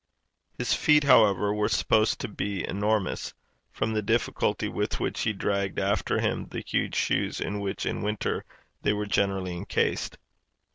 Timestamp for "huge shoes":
6.65-7.39